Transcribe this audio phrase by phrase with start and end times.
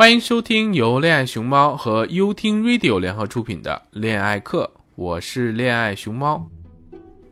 [0.00, 6.42] 欢迎收听由恋爱熊猫和优听 Radio 联合出品的恋爱课，我是恋爱熊猫。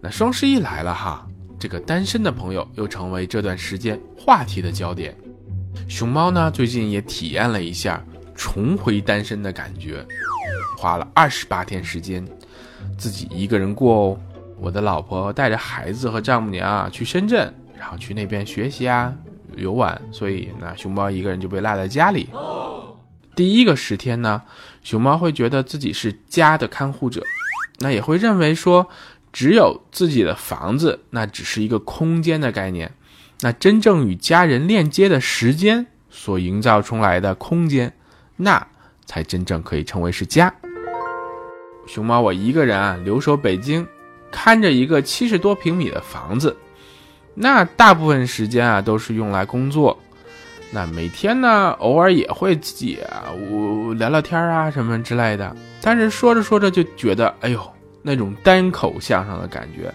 [0.03, 1.27] 那双十一来了哈，
[1.59, 5.17] 这个单身的朋友又成为这段时间话题的焦点。
[5.89, 8.05] 熊猫呢，最近也体验了一下
[8.35, 10.05] 重回单身的感觉，
[10.77, 12.23] 花了二十八天时间，
[12.99, 14.21] 自己一个人过哦。
[14.61, 19.11] 我的老婆带着孩子和丈母娘啊去深圳，然后去那边学习啊。
[19.57, 22.29] 游玩，所以那熊猫一个人就被落在家里。
[23.35, 24.43] 第一个十天呢，
[24.83, 27.23] 熊猫会觉得自己是家的看护者，
[27.79, 28.89] 那也会认为说，
[29.33, 32.93] 只有自己的房子，那只是一个空间的概念，
[33.41, 37.95] 那真正与家人链接的时间所营造出来的空间，
[38.37, 38.67] 那
[39.07, 40.53] 才真正可以称为是家。
[41.87, 43.87] 熊猫我一个人啊，留守北京，
[44.33, 46.57] 看着一个七十多平米的房子。
[47.41, 49.97] 那大部分时间啊都是用来工作，
[50.73, 57.73] 那每天呢偶尔也会自己啊我聊聊天啊什么之类的，但是说着说着就觉得哎呦
[58.03, 59.93] 那种单口相声的感觉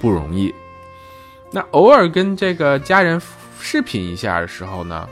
[0.00, 0.52] 不容易。
[1.52, 3.20] 那偶尔跟这个家人
[3.60, 5.06] 视频一下的时候呢，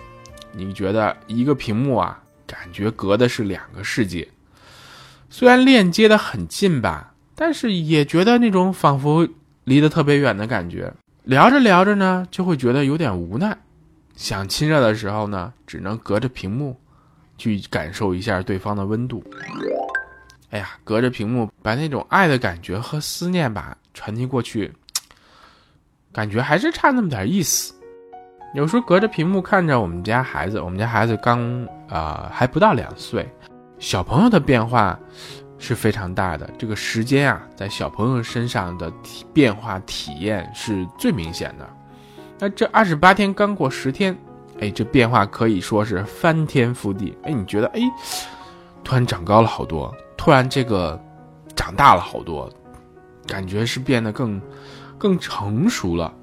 [0.53, 4.27] 你觉得一个屏幕啊感觉隔的是两个世界，
[5.29, 9.29] 虽然链接的很近吧，但是也觉得那种仿佛
[9.65, 10.91] 离得特别远的感觉。
[11.29, 13.55] 聊着聊着呢，就会觉得有点无奈，
[14.17, 16.75] 想亲热的时候呢，只能隔着屏幕，
[17.37, 19.23] 去感受一下对方的温度。
[20.49, 24.73] 哎呀，隔着屏幕把那种爱的感觉和思念吧传递过去，
[26.15, 27.75] 感觉还是差那么点意思。
[28.55, 33.31] 有时候隔着屏幕看着我们家孩子，我们家孩子刚啊还不到两岁，
[33.79, 34.99] 小朋友的变化。
[35.59, 41.69] 是非常大的，这个时间啊，在小朋友身上的体变化体验是最明显的。
[42.39, 44.17] 那这二十八天刚过十天，
[44.61, 47.17] 哎，这变化可以说是翻天覆地。
[47.25, 47.81] 哎，你觉得哎，
[48.85, 51.01] 突然长高了好多，突然这个
[51.57, 52.49] 长大了好多，
[53.27, 54.41] 感觉是变得更
[54.97, 56.15] 更成熟了。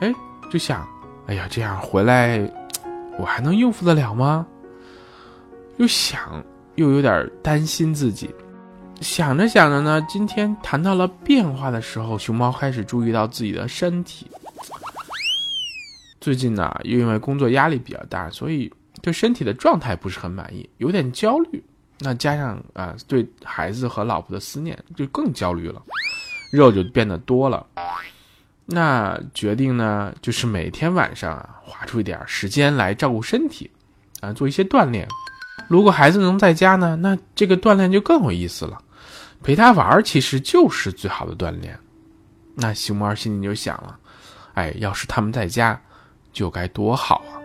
[0.00, 0.12] 哎，
[0.50, 0.84] 就想，
[1.26, 2.40] 哎呀，这样回来，
[3.18, 4.44] 我还能应付得了吗？
[5.76, 6.42] 又想，
[6.74, 8.34] 又有点担心自己。
[9.00, 14.26] 想着想着呢，今天谈到了变化的时候，熊猫开始注意到自己的身体。
[16.20, 18.70] 最近呢，又因为工作压力比较大，所以
[19.00, 21.62] 对身体的状态不是很满意，有点焦虑。
[22.00, 25.80] 那加上啊，对孩子和老婆的思念，就更焦虑了，
[26.52, 27.64] 肉就变得多了。
[28.66, 33.70] 那决定呢，就是每天晚上啊，划出一点时间来照顾身体，
[34.20, 35.08] 啊，做一些锻炼。
[35.68, 38.78] 如果孩子能在家呢，那这个锻炼就更有意思了。
[39.42, 41.78] 陪他玩其实就是最好的锻炼，
[42.54, 43.96] 那熊猫心里就想了，
[44.54, 45.80] 哎，要是他们在家，
[46.32, 47.38] 就该多好啊！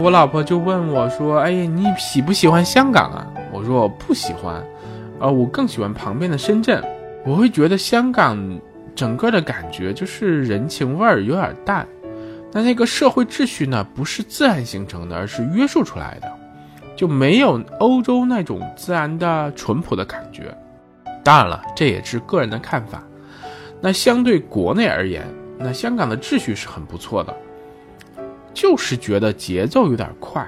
[0.00, 4.62] 我老婆就问我说：“哎呀，你喜不喜欢香港啊？”我说：“我不喜欢，
[5.20, 6.82] 呃，我更喜欢旁边的深圳。
[7.24, 8.60] 我会觉得香港
[8.94, 11.86] 整个的感觉就是人情味儿有点淡，
[12.52, 16.30] 那那个社会秩序呢，不是自然形成的，而是约束出来的。”
[16.96, 20.56] 就没有欧洲那种自然的淳朴的感觉。
[21.22, 23.02] 当然了，这也是个人的看法。
[23.80, 25.26] 那相对国内而言，
[25.58, 27.34] 那香港的秩序是很不错的，
[28.52, 30.46] 就是觉得节奏有点快，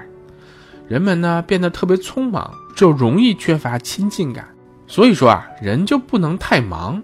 [0.87, 4.47] 人们呢变得特别匆忙，就容易缺乏亲近感。
[4.87, 7.03] 所以说啊，人就不能太忙，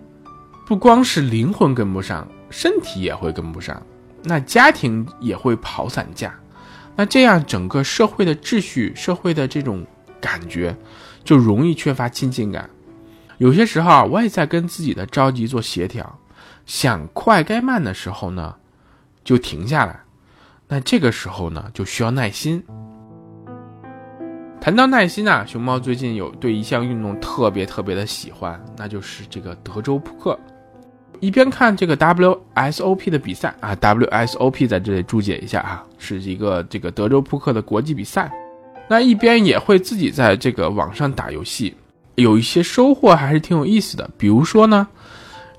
[0.66, 3.82] 不光是灵魂跟不上，身体也会跟不上，
[4.24, 6.34] 那家庭也会跑散架。
[6.96, 9.86] 那这样，整个社会的秩序、社会的这种
[10.22, 10.76] 感觉，
[11.24, 12.70] 就容易缺乏亲近感。
[13.40, 16.20] 有些时候，我也在跟自己的着急做协调，
[16.66, 18.56] 想快该慢的时候呢，
[19.24, 20.02] 就停下来。
[20.68, 22.64] 那这个时候呢，就需要耐心。
[24.62, 30.40] 谈到耐心啊，熊猫最近有对一项运动特别特别的喜欢，那就是这个德州扑克。
[31.20, 38.32] 一边看这个 WSOP 的比赛啊，WSOP 在这里注解一下啊，是一个这个德州扑克的国际比赛。
[38.90, 41.74] 那一边也会自己在这个网上打游戏，
[42.16, 44.08] 有一些收获还是挺有意思的。
[44.18, 44.86] 比如说呢，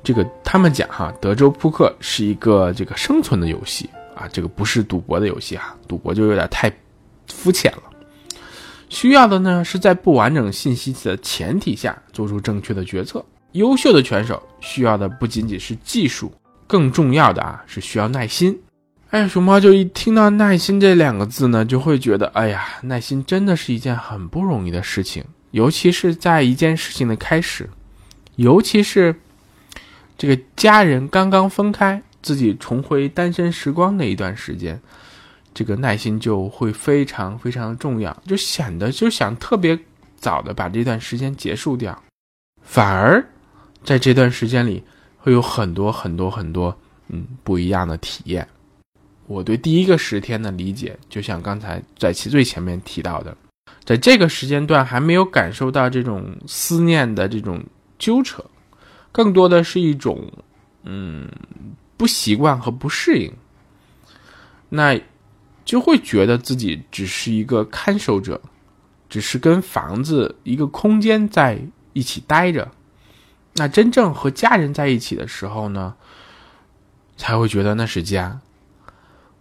[0.03, 6.71] 这个他们讲哈，德州扑克是一个这个生存的游戏啊，这个不是赌博的游戏哈，赌博就有点太
[7.27, 7.83] 肤浅了。
[8.91, 13.25] 需要的呢是在不完整信息的前提下做出正确的决策。
[13.53, 16.31] 优秀的拳手需要的不仅仅是技术，
[16.67, 18.57] 更重要的啊是需要耐心。
[19.11, 27.71] 哎，熊猫就一听到“耐心”这两个字呢，就会觉得，哎呀，耐心真的是一件很不容易的事情，尤其是在一件事情的开始，
[28.35, 29.15] 尤其是
[30.19, 34.81] 这个家人刚刚分开，自己重回单身时光那一段时间，
[35.55, 39.79] 这个耐心就会非常非常重要，就显得就想特别
[40.17, 42.03] 早的把这段时间结束掉，
[42.63, 43.25] 反而
[43.85, 44.83] 在这段时间里
[45.19, 46.77] 会有很多很多很多
[47.11, 48.49] 嗯不一样的体验。
[49.27, 53.37] 我对第一个十天的理解，就像刚才在其最前面提到的，
[53.85, 57.65] 在这个时间段还没有感受到这种思念的这种
[57.99, 58.45] 纠扯，
[59.11, 60.31] 更多的是一种
[60.83, 61.27] 嗯
[61.97, 63.33] 不习惯和不适应，
[64.69, 65.01] 那
[65.65, 68.39] 就会觉得自己只是一个看守者，
[69.09, 71.59] 只是跟房子一个空间在
[71.95, 72.71] 一起待着，
[73.55, 75.95] 那真正和家人在一起的时候呢，
[77.17, 78.39] 才会觉得那是家。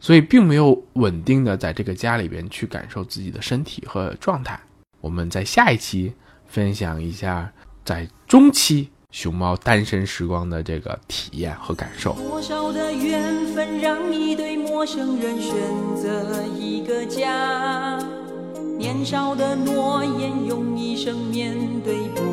[0.03, 4.59] 所以并没有稳定的在这个家里边去感受自己的身体和状态。
[4.99, 6.13] 我们在下一期
[6.45, 7.49] 分享一下
[7.85, 12.11] 在中期熊猫单身时光的这个体验和感受。
[12.15, 15.55] 多少的缘分让一对陌生人选
[15.95, 17.97] 择一个家？
[18.77, 22.32] 年少的诺言用一生面对，不